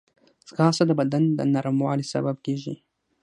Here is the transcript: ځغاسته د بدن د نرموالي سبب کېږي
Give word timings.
ځغاسته 0.49 0.83
د 0.87 0.91
بدن 0.99 1.23
د 1.37 1.39
نرموالي 1.53 2.05
سبب 2.13 2.35
کېږي 2.45 2.73